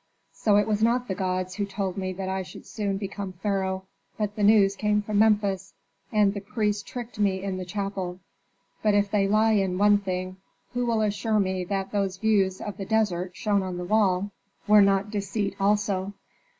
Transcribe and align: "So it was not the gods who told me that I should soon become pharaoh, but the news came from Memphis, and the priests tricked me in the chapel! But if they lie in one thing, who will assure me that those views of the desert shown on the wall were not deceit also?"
"So 0.33 0.55
it 0.55 0.67
was 0.67 0.81
not 0.81 1.07
the 1.07 1.13
gods 1.13 1.53
who 1.57 1.65
told 1.67 1.95
me 1.95 2.11
that 2.13 2.27
I 2.27 2.41
should 2.41 2.65
soon 2.65 2.97
become 2.97 3.33
pharaoh, 3.33 3.85
but 4.17 4.35
the 4.35 4.41
news 4.41 4.75
came 4.75 5.03
from 5.03 5.19
Memphis, 5.19 5.75
and 6.11 6.33
the 6.33 6.39
priests 6.41 6.81
tricked 6.81 7.19
me 7.19 7.43
in 7.43 7.57
the 7.57 7.65
chapel! 7.65 8.19
But 8.81 8.95
if 8.95 9.11
they 9.11 9.27
lie 9.27 9.51
in 9.51 9.77
one 9.77 9.99
thing, 9.99 10.37
who 10.73 10.87
will 10.87 11.01
assure 11.01 11.39
me 11.39 11.63
that 11.65 11.91
those 11.91 12.17
views 12.17 12.61
of 12.61 12.77
the 12.77 12.85
desert 12.85 13.35
shown 13.35 13.61
on 13.61 13.77
the 13.77 13.85
wall 13.85 14.31
were 14.67 14.81
not 14.81 15.11
deceit 15.11 15.55
also?" 15.59 16.13